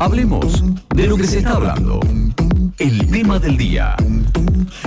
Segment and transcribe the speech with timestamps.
[0.00, 0.62] Hablemos
[0.94, 1.98] de lo que se está hablando.
[2.78, 3.96] El tema del día.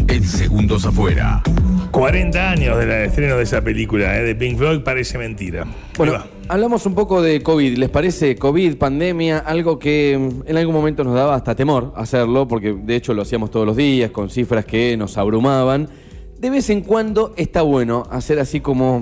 [0.07, 1.43] En segundos afuera.
[1.91, 4.23] 40 años del estreno de esa película, ¿eh?
[4.23, 5.67] de Pink Floyd, parece mentira.
[5.97, 6.13] Bueno,
[6.47, 7.77] hablamos un poco de COVID.
[7.77, 12.47] ¿Les parece COVID, pandemia, algo que mm, en algún momento nos daba hasta temor hacerlo,
[12.47, 15.89] porque de hecho lo hacíamos todos los días con cifras que nos abrumaban?
[16.39, 19.01] De vez en cuando está bueno hacer así como,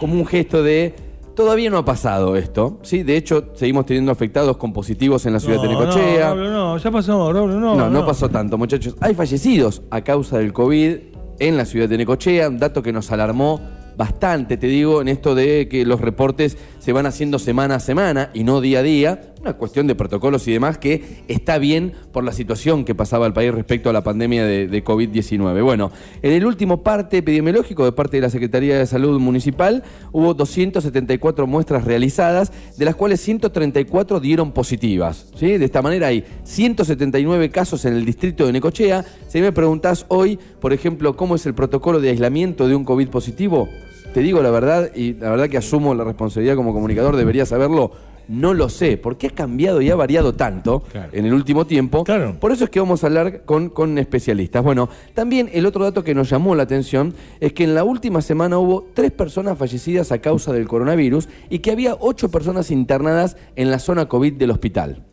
[0.00, 1.03] como un gesto de
[1.34, 2.78] todavía no ha pasado esto.
[2.82, 3.02] ¿sí?
[3.02, 6.28] De hecho, seguimos teniendo afectados con positivos en la ciudad de Necochea.
[6.30, 8.96] No, no, no, ya pasó, no, no, No, no, pasó tanto, muchachos.
[9.00, 10.96] Hay fallecidos a causa del COVID
[11.38, 13.60] en la ciudad de Necochea, un dato que nos alarmó
[13.96, 18.28] bastante, te digo, en esto de que los reportes se van haciendo semana a semana
[18.34, 22.24] y no día a día, una cuestión de protocolos y demás que está bien por
[22.24, 25.62] la situación que pasaba el país respecto a la pandemia de, de COVID-19.
[25.62, 30.34] Bueno, en el último parte epidemiológico de parte de la Secretaría de Salud Municipal hubo
[30.34, 35.28] 274 muestras realizadas, de las cuales 134 dieron positivas.
[35.36, 35.56] ¿sí?
[35.56, 39.06] De esta manera hay 179 casos en el distrito de Necochea.
[39.28, 43.08] Si me preguntás hoy, por ejemplo, cómo es el protocolo de aislamiento de un COVID
[43.08, 43.70] positivo,
[44.14, 47.90] te digo la verdad, y la verdad que asumo la responsabilidad como comunicador, debería saberlo.
[48.26, 51.10] No lo sé, porque ha cambiado y ha variado tanto Claro.
[51.12, 52.04] en el último tiempo.
[52.04, 52.36] Claro.
[52.40, 54.62] Por eso es que vamos a hablar con, con especialistas.
[54.64, 58.22] Bueno, también el otro dato que nos llamó la atención es que en la última
[58.22, 63.36] semana hubo tres personas fallecidas a causa del coronavirus y que había ocho personas internadas
[63.56, 65.04] en la zona COVID del hospital.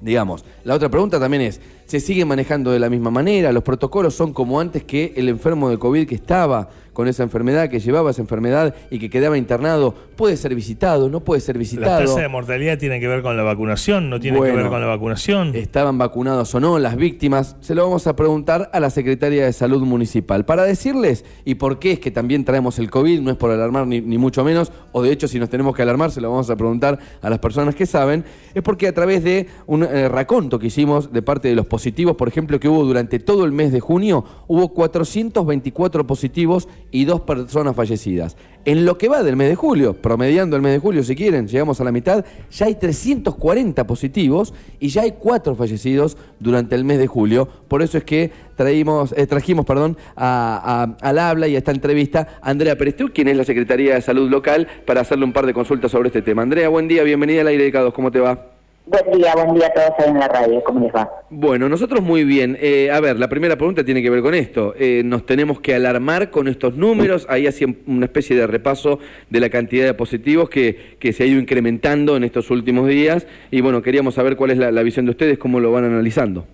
[0.00, 3.50] Digamos, la otra pregunta también es, ¿se sigue manejando de la misma manera?
[3.50, 7.70] ¿Los protocolos son como antes que el enfermo de COVID que estaba con esa enfermedad,
[7.70, 11.60] que llevaba esa enfermedad y que quedaba internado, puede ser visitado, no puede ser La
[11.60, 12.00] visitado?
[12.04, 14.88] tasa de mortalidad tiene que ver con la vacunación, no tiene que ver con la
[14.88, 15.54] vacunación.
[15.54, 19.52] estaban vacunados o no las víctimas, se lo vamos a preguntar a la Secretaria de
[19.52, 23.36] Salud Municipal para decirles y por qué es que también traemos el COVID, no es
[23.36, 26.20] por alarmar ni, ni mucho menos, o de hecho si nos tenemos que alarmar se
[26.20, 29.84] lo vamos a preguntar a las personas que saben, es porque a través de un
[29.84, 33.44] eh, raconto que hicimos de parte de los positivos, por ejemplo, que hubo durante todo
[33.44, 38.36] el mes de junio, hubo 424 positivos y dos personas fallecidas.
[38.64, 41.46] En lo que va del mes de julio, promediando el mes de julio si quieren,
[41.46, 46.82] llegamos a la mitad, ya hay 340 positivos y ya hay cuatro fallecidos durante el
[46.82, 47.48] mes de julio.
[47.68, 52.50] Por eso es que traímos, eh, trajimos perdón, al habla y a esta entrevista a
[52.50, 55.92] Andrea Perestú, quien es la Secretaría de Salud Local, para hacerle un par de consultas
[55.92, 56.42] sobre este tema.
[56.42, 58.57] Andrea, buen día, bienvenida al aire de ¿cómo te va?
[58.90, 60.64] Buen día, buen día a todos ahí en la radio.
[60.64, 61.10] ¿Cómo les va?
[61.28, 62.56] Bueno, nosotros muy bien.
[62.58, 64.74] Eh, a ver, la primera pregunta tiene que ver con esto.
[64.78, 67.26] Eh, ¿Nos tenemos que alarmar con estos números?
[67.28, 68.98] Ahí hacía una especie de repaso
[69.28, 73.26] de la cantidad de positivos que, que se ha ido incrementando en estos últimos días.
[73.50, 76.46] Y bueno, queríamos saber cuál es la visión de ustedes, cómo lo van analizando.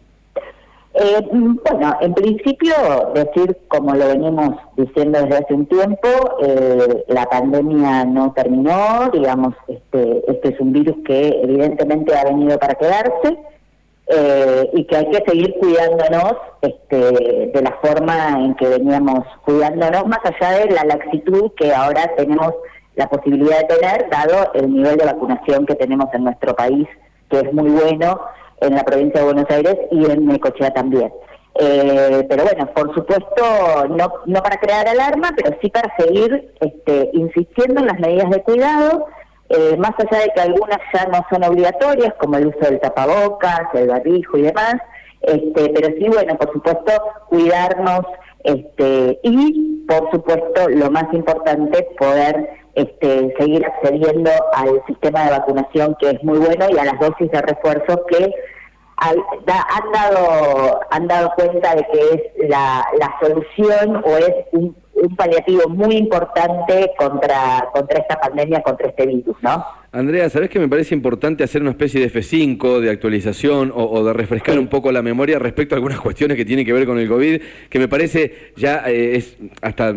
[0.97, 2.73] Eh, bueno, en principio,
[3.15, 6.09] decir, como lo venimos diciendo desde hace un tiempo,
[6.41, 12.57] eh, la pandemia no terminó, digamos, este, este es un virus que evidentemente ha venido
[12.61, 13.37] para quedarse
[14.07, 20.07] eh, y que hay que seguir cuidándonos este, de la forma en que veníamos cuidándonos,
[20.07, 22.55] más allá de la laxitud que ahora tenemos
[22.95, 26.87] la posibilidad de tener, dado el nivel de vacunación que tenemos en nuestro país,
[27.29, 28.21] que es muy bueno
[28.65, 31.13] en la provincia de Buenos Aires y en Necochea también.
[31.57, 37.11] Eh, pero bueno, por supuesto, no, no para crear alarma, pero sí para seguir este,
[37.13, 39.07] insistiendo en las medidas de cuidado,
[39.51, 43.69] eh, más allá de que algunas ya no son obligatorias, como el uso del tapabocas,
[43.75, 44.77] el barbijo y demás,
[45.21, 46.93] este, pero sí, bueno, por supuesto,
[47.29, 48.01] cuidarnos
[48.43, 55.97] este, y, por supuesto, lo más importante, poder este, seguir accediendo al sistema de vacunación
[56.01, 58.33] que es muy bueno y a las dosis de refuerzo que
[59.11, 65.17] han dado han dado cuenta de que es la, la solución o es un, un
[65.17, 69.65] paliativo muy importante contra contra esta pandemia, contra este virus, ¿no?
[69.95, 74.05] Andrea, ¿sabés que me parece importante hacer una especie de F5, de actualización o, o
[74.05, 74.59] de refrescar Sí.
[74.61, 77.41] un poco la memoria respecto a algunas cuestiones que tienen que ver con el COVID,
[77.71, 79.95] que me parece ya eh, es hasta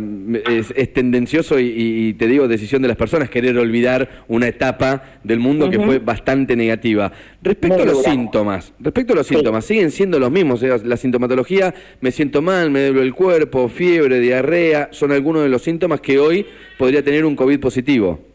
[0.47, 5.19] es, es tendencioso y, y te digo decisión de las personas querer olvidar una etapa
[5.23, 7.11] del mundo que fue bastante negativa.
[7.41, 9.33] Respecto Muy a los síntomas, respecto a los Sí.
[9.33, 13.15] síntomas, siguen siendo los mismos, o sea, la sintomatología, me siento mal, me duele el
[13.15, 16.45] cuerpo, fiebre, diarrea, son algunos de los síntomas que hoy
[16.77, 18.26] podría tener un COVID positivo.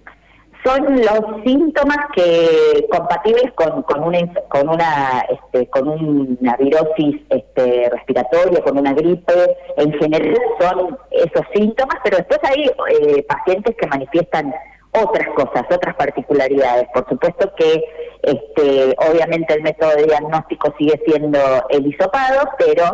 [0.64, 4.18] Son los síntomas que compatibles con, con una
[4.48, 11.44] con una este, con una virosis este, respiratoria, con una gripe, en general son esos
[11.54, 14.54] síntomas, pero después hay eh, pacientes que manifiestan
[14.92, 16.86] otras cosas, otras particularidades.
[16.92, 17.82] Por supuesto que
[18.22, 21.38] este, obviamente el método de diagnóstico sigue siendo
[21.70, 22.84] el hisopado, pero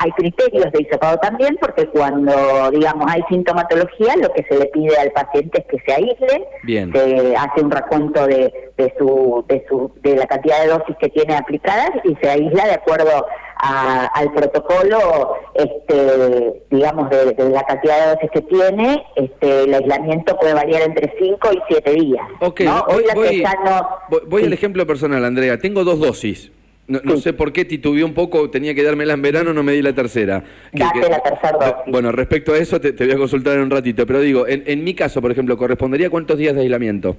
[0.00, 4.96] Hay criterios de hisopado también, porque cuando, digamos, hay sintomatología, lo que se le pide
[4.96, 6.92] al paciente es que se aísle, Bien.
[6.92, 11.08] se hace un recuento de, de su, de su, de la cantidad de dosis que
[11.08, 13.26] tiene aplicadas y se aísla de acuerdo
[13.60, 19.74] a- al protocolo, este, digamos, de, de la cantidad de dosis que tiene, este, el
[19.74, 22.26] aislamiento puede variar entre 5 y 7 días.
[22.40, 22.84] Ok, ¿no?
[22.86, 24.46] voy, Hoy la voy- que ya no- voy- voy sí.
[24.46, 25.58] al ejemplo personal, Andrea.
[25.58, 26.52] Tengo dos dosis.
[26.86, 27.22] No, no Sí.
[27.24, 29.92] sé por qué titubeé un poco, tenía que dármela en verano, no me di la
[29.92, 30.42] tercera.
[30.72, 31.74] Date la tercera dosis.
[31.92, 34.62] Bueno, respecto a eso te, te voy a consultar en un ratito, pero digo, en,
[34.66, 37.16] en mi caso, por ejemplo, ¿correspondería cuántos días de aislamiento?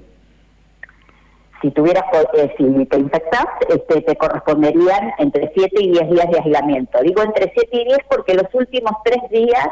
[1.60, 2.04] Si tuvieras
[2.34, 7.00] eh, si te infectas, este, te corresponderían entre 7 y 10 días de aislamiento.
[7.02, 9.68] Digo entre 7 y 10 porque los últimos 3 días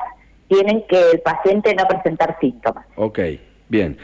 [0.48, 2.86] tienen que el paciente no presentar síntomas.
[2.96, 3.18] Ok,
[3.68, 3.98] bien.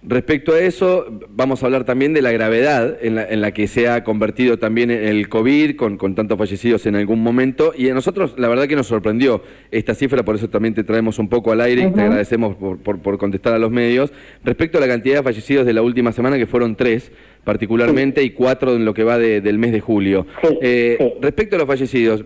[0.00, 3.66] Respecto a eso, vamos a hablar también de la gravedad en la, en la que
[3.66, 7.72] se ha convertido también el COVID, con, con tantos fallecidos en algún momento.
[7.76, 9.42] Y a nosotros, la verdad que nos sorprendió
[9.72, 12.78] esta cifra, por eso también te traemos un poco al aire y te agradecemos por,
[12.78, 14.12] por- por contestar a los medios.
[14.44, 17.10] Respecto a la cantidad de fallecidos de la última semana, que fueron tres
[17.42, 20.26] particularmente, y cuatro en lo que va de- del mes de julio.
[20.42, 21.12] Sí, Eh, sí.
[21.20, 22.24] Respecto a los fallecidos,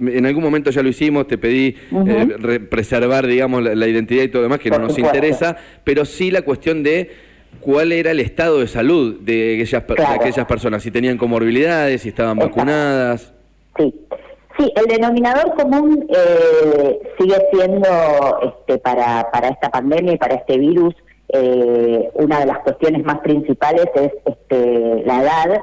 [0.00, 4.22] en algún momento ya lo hicimos, te pedí eh, re- preservar, digamos, la, la identidad
[4.24, 5.16] y todo demás, que Por no nos supuesto.
[5.16, 7.10] interesa, pero sí la cuestión de
[7.60, 12.36] cuál era el estado de salud de aquellas, de personas, si tenían comorbilidades, si estaban
[12.36, 12.56] Exacto.
[12.56, 13.32] vacunadas.
[13.78, 13.94] Sí,
[14.58, 17.88] sí, el denominador común eh, sigue siendo
[18.42, 20.94] este, para, para esta pandemia y para este virus,
[21.30, 25.58] eh, una de las cuestiones más principales es este, la edad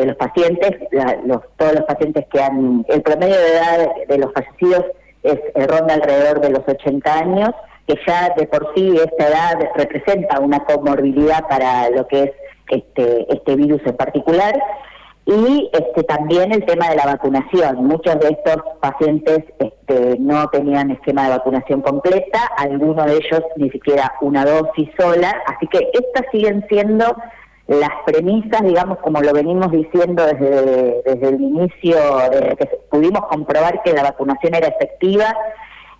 [0.00, 4.18] de los pacientes, la- los, todos los pacientes que han, el promedio de edad de
[4.18, 4.84] los fallecidos
[5.22, 5.38] es
[5.68, 7.50] ronda alrededor de los 80 años,
[7.86, 12.30] que ya de por sí esta edad representa una comorbilidad para lo que es
[12.70, 14.54] este, este virus en particular
[15.26, 17.84] y este también el tema de la vacunación.
[17.84, 23.70] Muchos de estos pacientes este, no tenían esquema de vacunación completa, algunos de ellos ni
[23.70, 27.04] siquiera una dosis sola, así que estas siguen siendo
[27.70, 31.96] las premisas, digamos, como lo venimos diciendo desde, desde el inicio,
[32.28, 35.36] desde que pudimos comprobar que la vacunación era efectiva,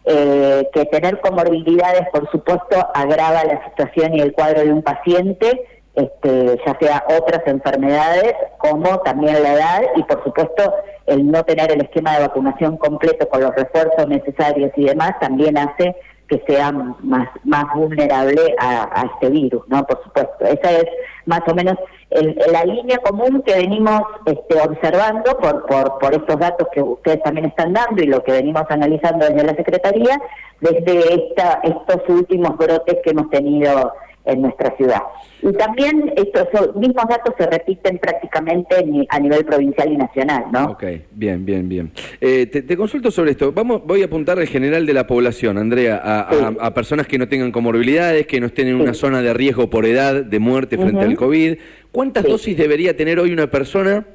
[0.05, 5.65] eh, que tener comorbilidades, por supuesto, agrava la situación y el cuadro de un paciente,
[5.95, 10.75] este, ya sea otras enfermedades como también la edad y, por supuesto,
[11.07, 15.57] el no tener el esquema de vacunación completo con los refuerzos necesarios y demás también
[15.57, 15.95] hace
[16.31, 19.85] que sea más, más vulnerable a, este virus, ¿no?
[19.85, 20.45] Por supuesto.
[20.45, 20.85] Esa es
[21.27, 21.77] más o menos
[22.11, 27.21] el- la línea común que venimos este, observando por, por, por estos datos que ustedes
[27.25, 30.21] también están dando y lo que venimos analizando desde la Secretaría,
[30.61, 33.93] desde esta, estos últimos brotes que hemos tenido
[34.25, 35.01] en nuestra ciudad.
[35.43, 38.77] Y también estos mismos datos se repiten prácticamente
[39.09, 40.73] a nivel provincial y nacional, ¿no?
[40.73, 41.91] Ok, bien, bien, bien.
[42.21, 43.51] Eh, te, te consulto sobre esto.
[43.53, 46.57] Vamos, voy a apuntar al general de la población, Andrea, a, a- Sí.
[46.61, 48.83] a personas que no tengan comorbilidades, que no estén en Sí.
[48.83, 51.57] una zona de riesgo por edad de muerte frente al COVID.
[51.91, 52.31] ¿Cuántas Sí.
[52.31, 54.07] dosis debería tener hoy una persona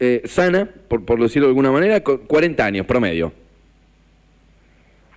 [0.00, 3.32] eh, sana, por, por decirlo de alguna manera, con 40 años promedio?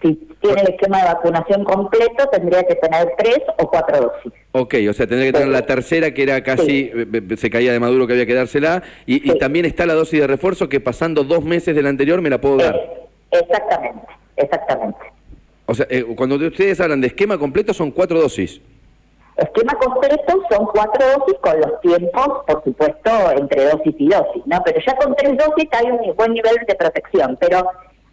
[0.02, 4.34] Si tiene el esquema de vacunación completo, tendría que tener tres o cuatro dosis.
[4.52, 6.92] Ok, o sea, tendría que tener la tercera, que era casi, Sí.
[6.94, 10.20] eh, eh, se caía de Maduro que había que dársela, y, también está la dosis
[10.20, 12.76] de refuerzo que pasando dos meses del anterior me la puedo dar.
[12.76, 14.08] Eh, exactamente,
[14.38, 15.00] exactamente.
[15.68, 18.60] O sea, eh, cuando ustedes hablan de esquema completo son cuatro dosis.
[19.38, 24.62] Esquema completo son cuatro dosis con los tiempos, por supuesto, entre dosis y dosis, ¿no?
[24.66, 27.66] Pero ya con tres dosis hay un buen nivel de protección, pero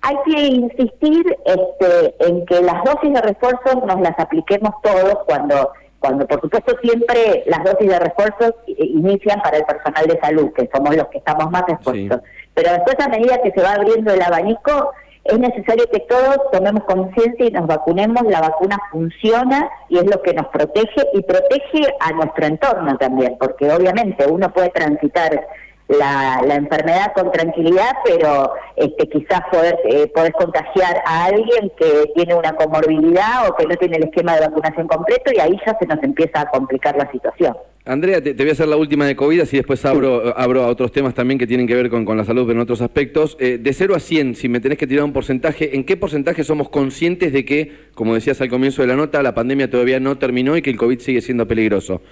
[0.02, 5.72] hay que insistir este, en que las dosis de refuerzo nos las apliquemos todos cuando,
[5.98, 10.52] cuando por supuesto siempre las dosis de refuerzo i- inician para el personal de salud,
[10.52, 12.20] que somos los que estamos más expuestos.
[12.54, 14.92] Pero después a medida que se va abriendo el abanico,
[15.24, 18.22] es necesario que todos tomemos conciencia y nos vacunemos.
[18.24, 23.36] La vacuna funciona y es lo que nos protege y protege a nuestro entorno también,
[23.38, 25.46] porque obviamente uno puede transitar
[25.88, 32.12] la, la enfermedad con tranquilidad, pero este, quizás poder, eh, podés contagiar a alguien que
[32.14, 35.76] tiene una comorbilidad o que no tiene el esquema de vacunación completo y ahí ya
[35.78, 37.56] se nos empieza a complicar la situación.
[37.88, 40.92] Andrea, te, voy a hacer la última de COVID, así después abro, abro a otros
[40.92, 43.34] temas también que tienen que ver con, con la salud, pero en otros aspectos.
[43.40, 46.44] Eh, de 0 a 100, si me tenés que tirar un porcentaje, ¿en qué porcentaje
[46.44, 50.18] somos conscientes de que, como decías al comienzo de la nota, la pandemia todavía no
[50.18, 52.02] terminó y que el COVID sigue siendo peligroso?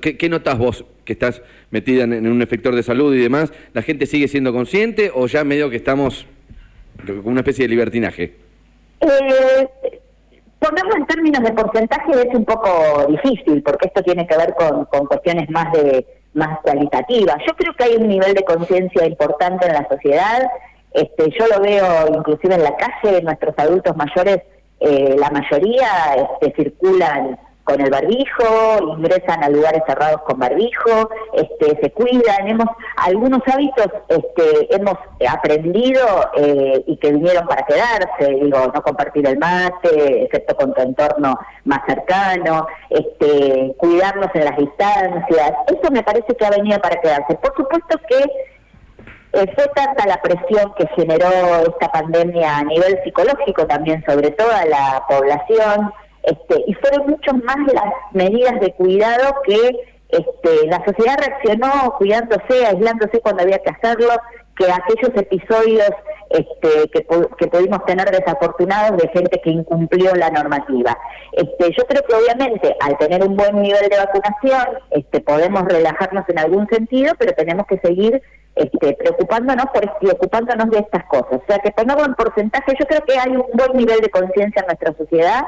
[0.00, 3.52] ¿qué, qué notás vos que estás metida en, en un efector de salud y demás?
[3.74, 6.24] ¿La gente sigue siendo consciente o ya medio que estamos
[7.04, 8.34] con una especie de libertinaje?
[9.00, 9.99] Eh,
[10.60, 15.06] ponerlo en términos de porcentaje es un poco difícil, porque esto tiene que ver con,
[15.06, 17.36] cuestiones más de más cualitativas.
[17.46, 20.48] Yo creo que hay un nivel de conciencia importante en la sociedad.
[20.92, 24.42] Este, yo lo veo inclusive en la calle, nuestros adultos mayores,
[24.78, 31.78] eh, la mayoría este, circulan con el barbijo, ingresan a lugares cerrados con barbijo, este,
[31.80, 34.94] se cuidan, hemos algunos hábitos este, hemos
[35.28, 40.80] aprendido eh, y que vinieron para quedarse, digo, no compartir el mate, excepto con tu
[40.80, 47.00] entorno más cercano, este, cuidarnos en las distancias, eso me parece que ha venido para
[47.00, 47.34] quedarse.
[47.36, 48.24] Por supuesto que
[49.32, 54.64] eh, fue tanta la presión que generó esta pandemia a nivel psicológico también sobre toda
[54.64, 59.70] la población, este, y fueron mucho más las medidas de cuidado que
[60.08, 64.10] este, la sociedad reaccionó cuidándose, aislándose cuando había que hacerlo,
[64.56, 65.90] que aquellos episodios
[66.30, 67.06] este, que,
[67.38, 70.96] que pudimos tener desafortunados de gente que incumplió la normativa.
[71.32, 76.28] Este, yo creo que obviamente al tener un buen nivel de vacunación este, podemos relajarnos
[76.28, 78.20] en algún sentido, pero tenemos que seguir
[78.56, 81.40] este, preocupándonos por y ocupándonos de estas cosas.
[81.40, 84.60] O sea, que ponerlo en porcentaje, yo creo que hay un buen nivel de conciencia
[84.60, 85.44] en nuestra sociedad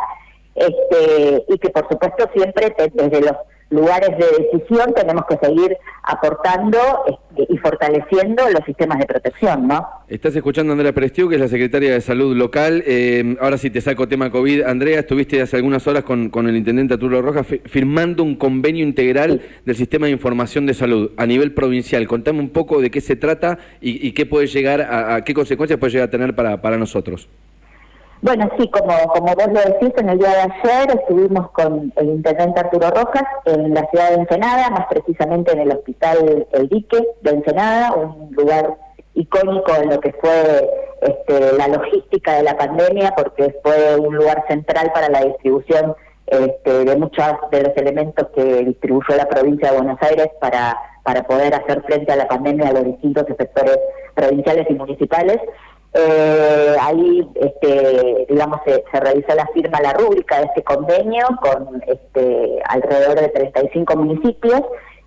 [0.55, 3.37] este, y que por supuesto siempre desde los
[3.73, 9.87] lugares de decisión tenemos que seguir aportando este, y fortaleciendo los sistemas de protección, ¿no?
[10.09, 12.85] Estás escuchando a Andrea Prestiu, que es la secretaria de Salud local.
[12.87, 14.63] Eh, ahora sí te saco tema COVID.
[14.65, 19.41] Andrea, estuviste hace algunas horas con, con el intendente Arturo Rojas firmando un convenio integral
[19.65, 22.07] del sistema de información de salud a nivel provincial.
[22.07, 25.93] Contame un poco de qué se trata y, qué puede llegar a, qué consecuencias puede
[25.93, 27.29] llegar a tener para, para nosotros.
[28.23, 32.07] Bueno, sí, como, como vos lo decís, en el día de ayer estuvimos con el
[32.07, 37.05] intendente Arturo Rojas en la ciudad de Ensenada, más precisamente en el hospital El Dique
[37.23, 38.77] de Ensenada, un lugar
[39.15, 44.45] icónico en lo que fue este, la logística de la pandemia, porque fue un lugar
[44.47, 45.97] central para la distribución
[46.29, 51.25] este, de muchos de los elementos que distribuyó la provincia de Buenos Aires para, para
[51.25, 53.81] poder hacer frente a la pandemia a los distintos sectores
[54.15, 55.39] provinciales y municipales.
[55.95, 62.63] Eh, ahí, este, digamos, se, realizó la firma, la rúbrica de este convenio con este,
[62.67, 64.63] alrededor de 35 municipios,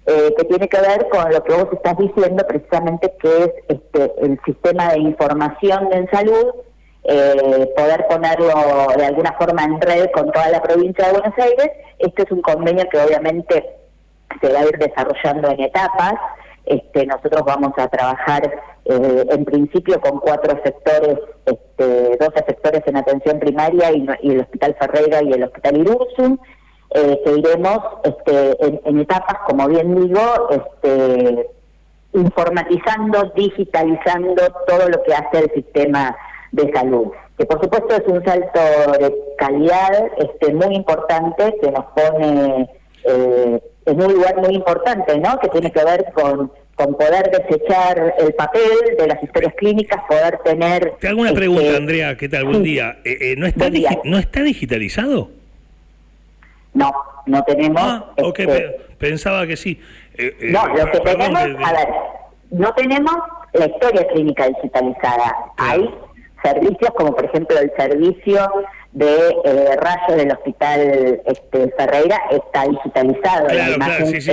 [0.06, 4.14] eh, que tiene que ver con lo que vos estás diciendo, precisamente, que es este,
[4.22, 6.54] el sistema de información en salud,
[7.06, 8.54] eh, poder ponerlo
[8.96, 11.72] de alguna forma en red con toda la provincia de Buenos Aires.
[11.98, 13.76] Este es un convenio que obviamente
[14.42, 16.14] se va a ir desarrollando en etapas.
[16.66, 18.52] Este, nosotros vamos a trabajar
[18.86, 24.76] eh, en principio con cuatro sectores, este, 12 sectores en atención primaria y, el Hospital
[24.80, 26.38] Ferreira y el Hospital Irursum,
[26.94, 28.56] que iremos este,
[28.88, 31.50] en, etapas, como bien digo, este,
[32.16, 36.16] informatizando, digitalizando todo lo que hace el sistema
[36.52, 38.60] de salud, que por supuesto es un salto
[39.00, 42.70] de calidad este, muy importante que nos pone
[43.04, 45.38] eh, en un lugar muy importante, ¿no?
[45.40, 48.62] Que tiene que ver con con poder desechar el papel
[48.98, 50.94] de las historias clínicas, poder tener...
[51.00, 52.46] Te hago una este, pregunta, Andrea, ¿qué tal?
[52.46, 52.98] Buen día.
[53.06, 53.70] Eh, eh, ¿no, está
[54.04, 55.32] ¿No está digitalizado?
[56.74, 56.92] No,
[57.26, 57.82] no tenemos...
[57.82, 59.80] Ah, ok, este, pensaba que sí.
[60.18, 61.88] Eh, no, lo que tenemos, a ver,
[62.52, 63.16] no tenemos
[63.54, 65.34] la historia clínica digitalizada.
[65.58, 65.90] Hay
[66.44, 68.52] servicios como por ejemplo el servicio
[68.96, 73.48] de eh, rayo del hospital este, Ferreira está digitalizado.
[73.48, 74.32] Claro, claro, sí, sí.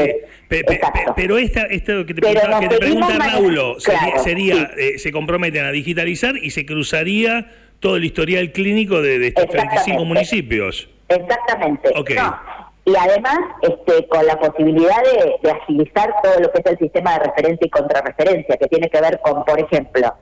[1.17, 6.65] pero esta, esto que te, pregunta, Raulo sería, eh, se comprometen a digitalizar y se
[6.65, 7.51] cruzaría
[7.81, 10.89] todo el historial clínico de, estos 35 municipios.
[11.09, 11.91] Exactamente.
[12.85, 17.19] Y además, este, con la posibilidad de, de agilizar todo lo que es el sistema
[17.19, 20.15] de referencia y contrarreferencia, que tiene que ver con, por ejemplo,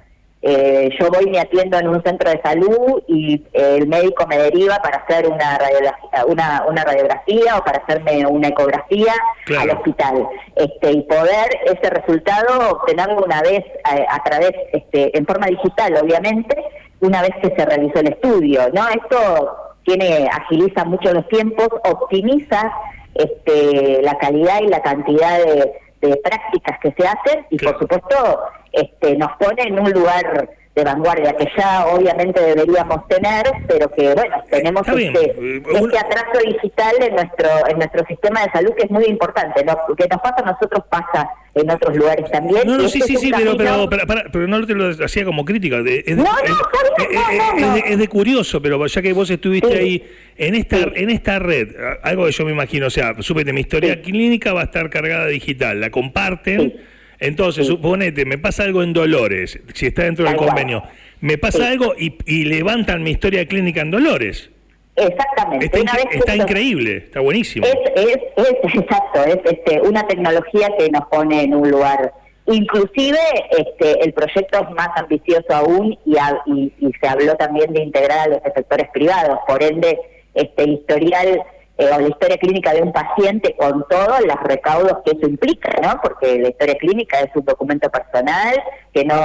[0.42, 4.38] eh, yo voy y me atiendo en un centro de salud y el médico me
[4.38, 9.12] deriva para hacer una radiografía, una, una radiografía o para hacerme una ecografía
[9.58, 10.26] al hospital.
[10.56, 15.94] Este, y poder ese resultado obtenerlo una vez eh, a, través, este, en forma digital,
[16.02, 16.56] obviamente,
[17.00, 18.62] una vez que se realizó el estudio.
[18.72, 18.88] ¿no?
[18.88, 22.72] Esto tiene, agiliza mucho los tiempos, optimiza
[23.14, 25.70] este, la calidad y la cantidad de
[26.00, 28.40] de prácticas que se hacen y por supuesto
[28.72, 34.14] este, nos pone en un lugar de vanguardia que ya obviamente deberíamos tener, pero que
[34.14, 38.84] bueno, tenemos este, eh, este, atraso digital en nuestro en nuestro sistema de salud que
[38.84, 39.76] es muy importante, ¿no?
[39.96, 42.62] que nos pasa a nosotros pasa en otros lugares también.
[42.64, 43.88] No, no, sí, sí, sí, pero, pero,
[44.30, 45.78] pero, no te lo hacía como crítica.
[45.78, 50.76] es, de, no, no, es, de, curioso, pero ya que vos estuviste ahí en esta
[50.76, 51.74] en esta red,
[52.04, 55.26] algo que yo me imagino, o sea, súbete mi historia clínica va a estar cargada
[55.26, 56.74] digital, la comparten
[57.20, 60.82] entonces, suponete, me pasa algo en Dolores, si está dentro del convenio,
[61.20, 64.50] me pasa algo y, levantan mi historia clínica en Dolores.
[64.96, 65.66] Exactamente.
[66.12, 67.66] Está, increíble, está buenísimo.
[67.66, 72.12] Es, es, exacto, es este, una tecnología que nos pone en un lugar
[72.46, 73.18] Inclusive
[73.50, 78.26] este, el proyecto es más ambicioso aún y, y, se habló también de integrar a
[78.26, 80.00] los sectores privados, por ende
[80.34, 81.42] este historial
[81.80, 85.70] eh, o la historia clínica de un paciente con todos los recaudos que eso implica,
[85.82, 85.98] ¿no?
[86.02, 88.54] Porque la historia clínica es un documento personal
[88.92, 89.16] que no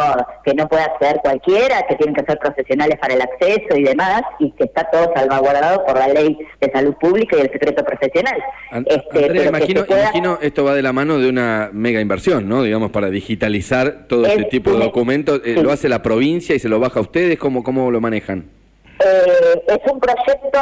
[0.46, 4.22] que no puede acceder cualquiera, que tienen que ser profesionales para el acceso y demás,
[4.40, 8.42] y que está todo salvaguardado por la ley de salud pública y el secreto profesional.
[8.86, 12.64] este, imagino, esto va de la mano de una mega inversión, ¿no?
[12.64, 15.42] Digamos, para digitalizar todo este tipo de documentos.
[15.44, 17.38] Eh, ¿Lo hace la provincia y se lo baja a ustedes?
[17.38, 18.46] ¿Cómo, cómo lo manejan?
[19.08, 20.60] Eh, es un proyecto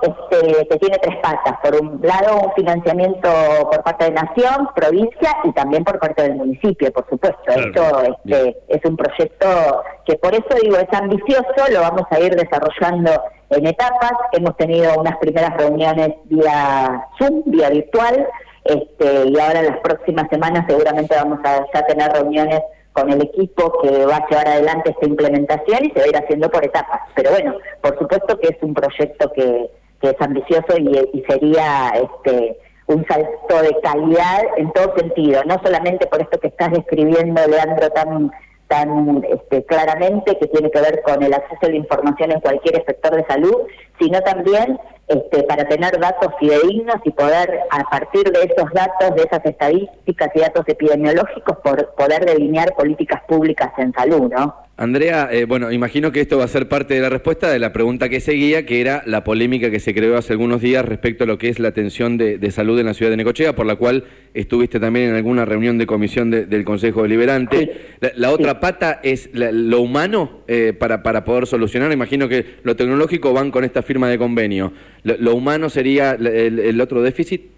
[0.00, 1.58] este, que tiene tres patas.
[1.62, 3.28] Por un lado, un financiamiento
[3.70, 7.38] por parte de Nación, provincia y también por parte del municipio, por supuesto.
[7.48, 12.34] Esto este, es un proyecto que por eso digo es ambicioso, lo vamos a ir
[12.34, 13.10] desarrollando
[13.50, 14.12] en etapas.
[14.32, 18.26] Hemos tenido unas primeras reuniones vía Zoom, vía virtual,
[18.64, 23.22] este, y ahora en las próximas semanas seguramente vamos a ya tener reuniones con el
[23.22, 26.64] equipo que va a llevar adelante esta implementación y se va a ir haciendo por
[26.64, 27.00] etapas.
[27.14, 29.70] Pero bueno, por supuesto que es un proyecto que,
[30.02, 32.58] es ambicioso y, sería este
[32.88, 37.88] un salto de calidad en todo sentido, no solamente por esto que estás describiendo, Leandro,
[37.90, 38.32] tan
[38.66, 42.82] tan este, claramente que tiene que ver con el acceso a la información en cualquier
[42.84, 43.54] sector de salud,
[44.00, 49.22] sino también este, para tener datos fidedignos y poder, a partir de esos datos, de
[49.22, 54.62] esas estadísticas y datos epidemiológicos, por, poder delinear políticas públicas en salud, ¿no?
[54.78, 57.72] Andrea, eh, bueno, imagino que esto va a ser parte de la respuesta de la
[57.72, 61.26] pregunta que seguía, que era la polémica que se creó hace algunos días respecto a
[61.26, 64.04] lo que es la atención de, salud en la ciudad de Necochea, por la cual
[64.32, 67.96] estuviste también en alguna reunión de comisión del Consejo Deliberante.
[68.16, 71.92] La, otra pata es lo humano eh, para, para poder solucionar.
[71.92, 74.72] Imagino que lo tecnológico van con esta firma de convenio.
[75.04, 77.50] ¿Lo, humano sería el, otro déficit?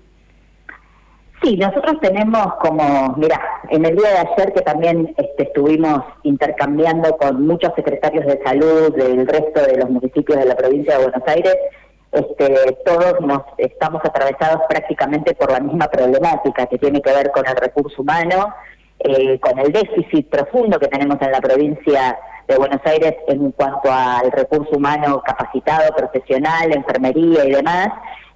[1.43, 7.17] Sí, nosotros tenemos como, mira, en el día de ayer que también este, estuvimos intercambiando
[7.19, 11.29] con muchos secretarios de salud del resto de los municipios de la provincia de Buenos
[11.29, 11.55] Aires,
[12.13, 17.47] este, todos nos estamos atravesados prácticamente por la misma problemática que tiene que ver con
[17.47, 18.55] el recurso humano,
[19.01, 22.17] eh, con el déficit profundo que tenemos en la provincia
[22.49, 27.89] de Buenos Aires en cuanto al recurso humano capacitado, profesional, enfermería y demás.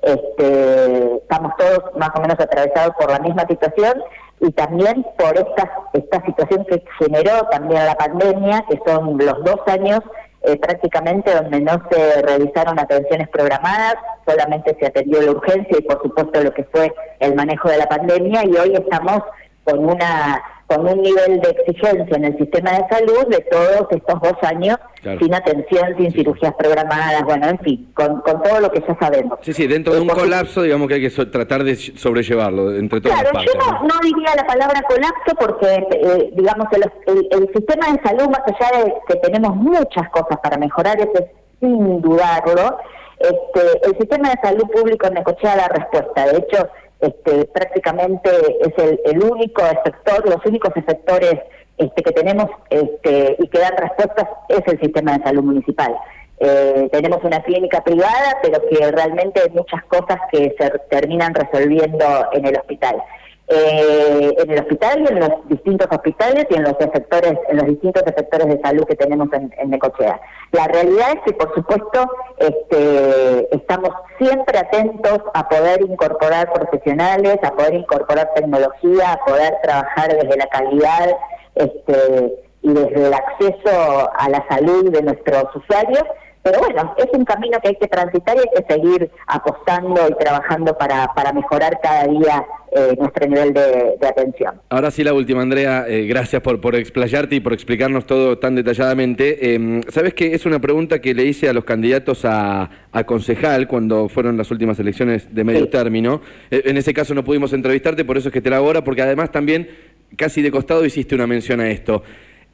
[0.03, 4.03] Este, estamos todos más o menos atravesados por la misma situación
[4.41, 9.61] y también por esta, esta situación que generó también la pandemia, que son los dos
[9.67, 10.01] años
[10.43, 16.01] eh, prácticamente donde no se realizaron atenciones programadas, solamente se atendió la urgencia y por
[16.01, 19.21] supuesto lo que fue el manejo de la pandemia y hoy estamos
[19.65, 24.21] con una con un nivel de exigencia en el sistema de salud de todos estos
[24.21, 24.77] dos años
[25.19, 29.39] sin atención, sin cirugías programadas, bueno, en fin, con, todo lo que ya sabemos.
[29.41, 33.19] Sí, sí, dentro de un colapso, digamos que hay que tratar de sobrellevarlo entre todas
[33.23, 33.53] claro, yo
[33.87, 38.85] no, diría la palabra colapso porque, eh, digamos, el, el, sistema de salud, más allá
[38.85, 41.25] de que tenemos muchas cosas para mejorar, eso es
[41.61, 42.79] sin dudarlo,
[43.19, 46.27] este, el sistema de salud público en Necochea da respuesta.
[46.27, 46.69] De hecho,
[47.01, 48.31] este, prácticamente
[48.61, 51.35] es el, el único sector, los únicos sectores
[51.77, 55.97] este, que tenemos este, y que dan respuestas es el sistema de salud municipal.
[56.41, 62.05] Eh, tenemos una clínica privada, pero que realmente hay muchas cosas que se terminan resolviendo
[62.33, 63.03] en el hospital
[63.51, 67.67] eh, en el hospital y en los distintos hospitales y en los sectores, en los
[67.67, 70.21] distintos sectores de salud que tenemos en, en Necochea.
[70.53, 77.53] La realidad es que, por supuesto, este, estamos siempre atentos a poder incorporar profesionales, a
[77.53, 81.17] poder incorporar tecnología, a poder trabajar desde la calidad
[81.55, 86.05] este, y desde el acceso a la salud de nuestros usuarios
[86.43, 90.15] pero bueno, es un camino que hay que transitar y hay que seguir apostando y
[90.15, 94.61] trabajando para, para mejorar cada día eh, nuestro nivel de, atención.
[94.69, 98.55] Ahora sí, la última, Andrea, eh, gracias por, por explayarte y por explicarnos todo tan
[98.55, 99.55] detalladamente.
[99.55, 102.71] Eh, Sabes que es una pregunta que le hice a los candidatos a,
[103.07, 106.21] concejal cuando fueron las últimas elecciones de medio término.
[106.51, 108.83] Eh, en ese caso no pudimos entrevistarte, por eso es que te la hago ahora,
[108.83, 109.69] porque además también
[110.17, 112.03] casi de costado hiciste una mención a esto.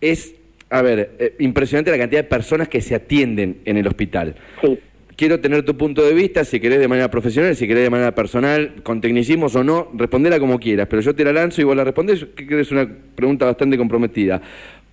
[0.00, 0.34] Es
[0.70, 4.34] a ver, eh, impresionante la cantidad de personas que se atienden en el hospital.
[4.60, 4.78] Sí.
[5.16, 8.14] Quiero tener tu punto de vista, si querés de manera profesional, si querés de manera
[8.16, 11.76] personal, con tecnicismos o no, respondela como quieras, pero yo te la lanzo y vos
[11.76, 14.42] la respondés, que es una pregunta bastante comprometida.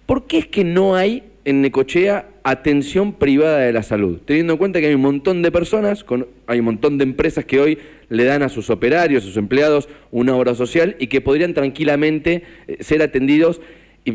[0.05, 4.19] ¿Por qué es que no hay en Necochea atención privada de la salud?
[4.23, 6.05] Teniendo en cuenta que hay un montón de personas,
[6.45, 7.79] hay un montón de empresas que hoy
[8.09, 12.43] le dan a sus operarios, a sus empleados, una obra social y que podrían tranquilamente
[12.67, 13.59] eh, ser atendidos.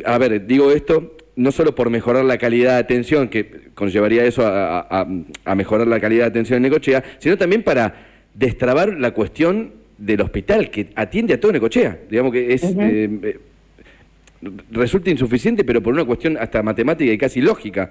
[0.05, 4.42] A ver, digo esto no solo por mejorar la calidad de atención, que conllevaría eso
[4.44, 5.07] a,
[5.55, 7.94] mejorar la calidad de atención en Necochea, sino también para
[8.35, 11.99] destrabar la cuestión del hospital, que atiende a todo Necochea.
[12.11, 12.62] Digamos que es...
[12.64, 13.38] Eh,
[14.70, 17.90] resulta insuficiente, pero por una cuestión hasta matemática y casi lógica.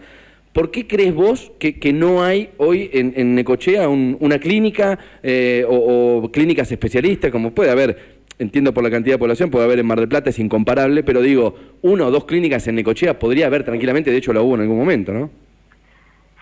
[0.53, 5.65] ¿Por qué crees vos que, que no hay hoy en, en Necochea una clínica eh,
[5.67, 9.85] o, clínicas especialistas, como puede haber, entiendo por la cantidad de población, puede haber en
[9.85, 13.63] Mar del Plata, es incomparable, pero digo, una o dos clínicas en Necochea podría haber
[13.63, 15.29] tranquilamente, de hecho la hubo en algún momento, ¿no?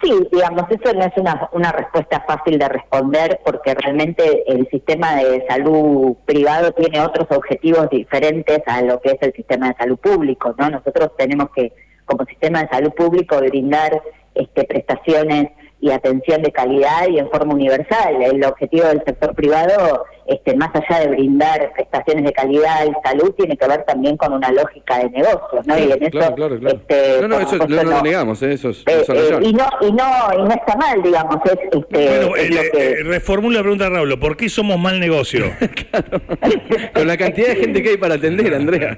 [0.02, 5.16] Sí, digamos, eso no es una, una respuesta fácil de responder porque realmente el sistema
[5.16, 9.98] de salud privado tiene otros objetivos diferentes a lo que es el sistema de salud
[9.98, 10.70] público, ¿no?
[10.70, 11.72] Nosotros tenemos que
[12.04, 14.02] como sistema de salud público brindar
[14.36, 18.22] este, prestaciones y atención de calidad y en forma universal.
[18.22, 23.34] El objetivo del sector privado, este, más allá de brindar prestaciones de calidad y salud,
[23.36, 25.78] tiene que ver también con una lógica de negocios, ¿no?
[25.78, 26.20] y en eso,
[26.68, 28.54] Este, no, no, eso no, lo negamos, ¿eh?
[28.54, 30.06] eso es, eh, eh, y, no, y, no,
[30.38, 31.38] y no está mal, digamos.
[31.46, 35.46] Es, este, bueno, eh, reformula la pregunta, Raúl, ¿por qué somos mal negocio?
[36.94, 38.98] Con la cantidad de gente que hay para atender, Andrea.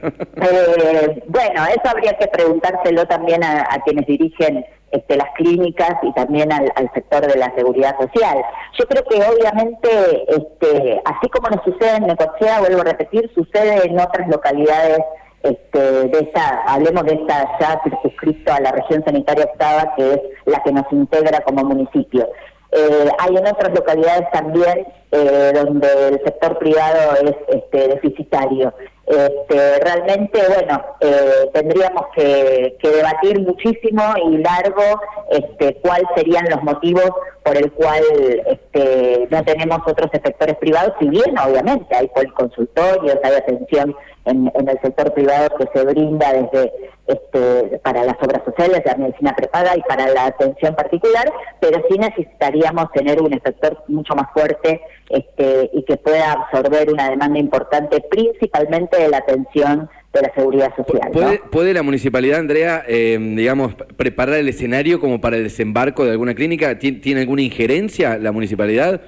[1.27, 4.63] bueno, eso habría que preguntárselo también a, a quienes dirigen
[4.95, 8.38] este, las clínicas y también al, sector de la seguridad social.
[8.77, 13.85] Yo creo que obviamente, este, así como nos sucede en Necochea, vuelvo a repetir, sucede
[13.85, 14.99] en otras localidades
[15.43, 20.19] este, de esta, hablemos de esta ya circunscrito a la región sanitaria octava, que es
[20.45, 22.27] la que nos integra como municipio.
[22.71, 28.73] Eh, hay en otras localidades también eh, donde el sector privado es este, deficitario.
[29.07, 37.11] Este, realmente, bueno, eh, tendríamos que, debatir muchísimo y largo este, cuáles serían los motivos
[37.43, 38.01] por el cual
[38.47, 44.79] este, no tenemos otros sectores privados, si bien obviamente hay consultorios, hay atención en, el
[44.81, 46.73] sector privado que se brinda desde
[47.07, 51.97] este, para las obras sociales, la medicina prepaga y para la atención particular, pero sí
[51.99, 58.01] necesitaríamos tener un sector mucho más fuerte este, y que pueda absorber una demanda importante,
[58.09, 61.12] principalmente de la atención de la seguridad social.
[61.51, 66.34] ¿Puede, la municipalidad, Andrea, eh, digamos, preparar el escenario como para el desembarco de alguna
[66.34, 66.79] clínica?
[66.79, 69.01] ¿Tiene, alguna injerencia la municipalidad?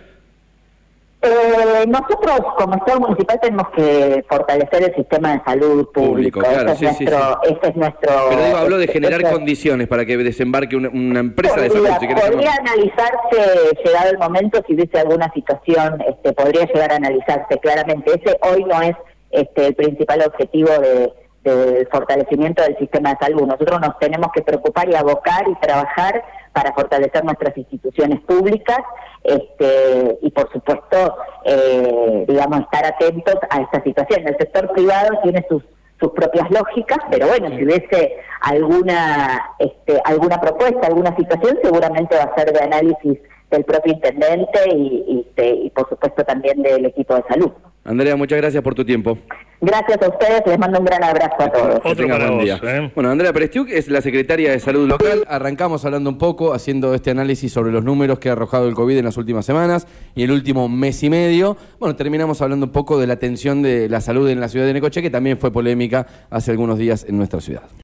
[1.19, 6.39] Eh, nosotros, como Estado municipal, tenemos que fortalecer el sistema de salud público.
[6.41, 8.13] claro, sí, sí, es nuestro.
[8.29, 11.87] Pero digo, hablo de generar condiciones para que desembarque una, empresa de salud.
[11.87, 18.11] podría analizarse, llegado el momento, si hubiese alguna situación, este, podría llegar a analizarse claramente.
[18.11, 18.95] Ese hoy no es
[19.31, 21.13] este, el principal objetivo de,
[21.43, 23.47] del fortalecimiento del sistema de salud.
[23.47, 28.79] Nosotros nos tenemos que preocupar y abocar y trabajar para fortalecer nuestras instituciones públicas
[29.23, 34.27] este, y, por supuesto, eh, digamos, estar atentos a esta situación.
[34.27, 35.63] El sector privado tiene sus
[35.99, 42.23] sus propias lógicas, pero bueno, si hubiese alguna este, alguna propuesta, alguna situación, seguramente va
[42.23, 43.19] a ser de análisis
[43.51, 47.51] del propio intendente y, y por supuesto también del equipo de salud.
[47.87, 49.17] Andrea, muchas gracias por tu tiempo.
[49.61, 51.79] Gracias a ustedes, les mando un gran abrazo a todos.
[51.83, 52.59] Otro para buen día.
[52.61, 52.91] ¿eh?
[52.93, 55.23] Bueno, Andrea Perestiuk es la secretaria de Salud Local.
[55.27, 58.97] Arrancamos hablando un poco, haciendo este análisis sobre los números que ha arrojado el COVID
[58.97, 61.55] en las últimas semanas y el último mes y medio.
[61.79, 64.73] Bueno, terminamos hablando un poco de la atención de la salud en la ciudad de
[64.73, 67.69] Necoche, que también fue polémica hace algunos días en nuestra ciudad.